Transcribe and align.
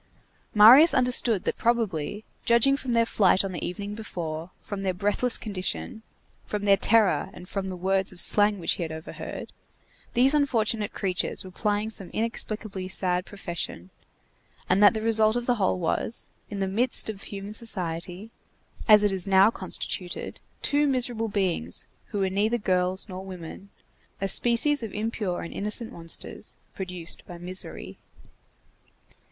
Marius 0.55 0.95
understood 0.95 1.43
that 1.43 1.59
probably, 1.59 2.25
judging 2.43 2.75
from 2.75 2.93
their 2.93 3.05
flight 3.05 3.45
on 3.45 3.51
the 3.51 3.63
evening 3.63 3.93
before, 3.93 4.49
from 4.59 4.81
their 4.81 4.95
breathless 4.95 5.37
condition, 5.37 6.01
from 6.43 6.63
their 6.63 6.75
terror 6.75 7.29
and 7.33 7.47
from 7.47 7.67
the 7.67 7.75
words 7.75 8.11
of 8.11 8.19
slang 8.19 8.57
which 8.57 8.71
he 8.71 8.81
had 8.81 8.91
overheard, 8.91 9.53
these 10.15 10.33
unfortunate 10.33 10.91
creatures 10.91 11.43
were 11.43 11.51
plying 11.51 11.91
some 11.91 12.09
inexplicably 12.13 12.87
sad 12.87 13.27
profession, 13.27 13.91
and 14.67 14.81
that 14.81 14.95
the 14.95 15.01
result 15.03 15.35
of 15.35 15.45
the 15.45 15.57
whole 15.61 15.77
was, 15.77 16.31
in 16.49 16.59
the 16.61 16.67
midst 16.67 17.07
of 17.07 17.21
human 17.21 17.53
society, 17.53 18.31
as 18.87 19.03
it 19.03 19.11
is 19.11 19.27
now 19.27 19.51
constituted, 19.51 20.39
two 20.63 20.87
miserable 20.87 21.27
beings 21.27 21.85
who 22.07 22.17
were 22.17 22.29
neither 22.31 22.57
girls 22.57 23.07
nor 23.07 23.23
women, 23.23 23.69
a 24.19 24.27
species 24.27 24.81
of 24.81 24.95
impure 24.95 25.43
and 25.43 25.53
innocent 25.53 25.91
monsters 25.93 26.57
produced 26.73 27.23
by 27.27 27.37
misery. 27.37 27.99